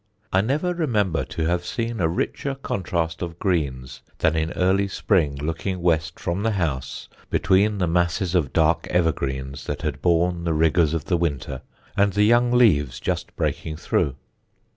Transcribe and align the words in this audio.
I 0.33 0.41
never 0.41 0.73
remember 0.73 1.23
to 1.25 1.45
have 1.45 1.63
seen 1.63 1.99
a 1.99 2.07
richer 2.09 2.55
contrast 2.55 3.21
of 3.21 3.37
greens 3.37 4.01
than 4.17 4.35
in 4.35 4.51
early 4.53 4.87
spring, 4.87 5.35
looking 5.35 5.79
west 5.79 6.19
from 6.19 6.41
the 6.41 6.53
house, 6.53 7.07
between 7.29 7.77
the 7.77 7.85
masses 7.85 8.33
of 8.33 8.51
dark 8.51 8.87
evergreens 8.87 9.65
that 9.67 9.83
had 9.83 10.01
borne 10.01 10.43
the 10.43 10.53
rigours 10.55 10.95
of 10.95 11.05
the 11.05 11.17
winter 11.17 11.61
and 11.95 12.13
the 12.13 12.23
young 12.23 12.51
leaves 12.51 12.99
just 12.99 13.35
breaking 13.35 13.75
through. 13.77 14.15